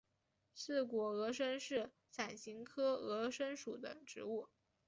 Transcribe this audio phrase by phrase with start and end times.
[0.55, 4.47] 刺果峨参是伞形科峨参属的植物。